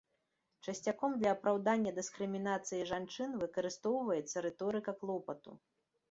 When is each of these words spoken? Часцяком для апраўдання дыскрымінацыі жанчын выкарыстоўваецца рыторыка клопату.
Часцяком 0.71 1.11
для 1.17 1.33
апраўдання 1.35 1.91
дыскрымінацыі 1.97 2.87
жанчын 2.91 3.35
выкарыстоўваецца 3.43 4.37
рыторыка 4.47 4.91
клопату. 5.03 5.51